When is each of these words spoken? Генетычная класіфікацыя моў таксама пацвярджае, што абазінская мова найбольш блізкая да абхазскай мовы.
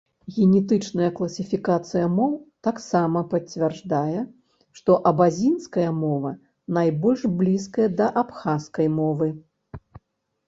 Генетычная 0.35 1.07
класіфікацыя 1.17 2.05
моў 2.13 2.31
таксама 2.67 3.21
пацвярджае, 3.33 4.23
што 4.79 4.95
абазінская 5.11 5.87
мова 5.99 6.31
найбольш 6.77 7.27
блізкая 7.43 7.89
да 7.99 8.07
абхазскай 8.23 8.87
мовы. 8.97 9.29